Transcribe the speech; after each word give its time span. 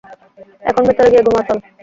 এখন 0.65 0.83
ভেতরে 0.87 1.07
গিয়ে 1.11 1.25
ঘুমা 1.27 1.41
চল। 1.47 1.57